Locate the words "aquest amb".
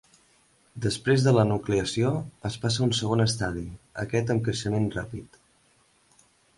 4.07-4.47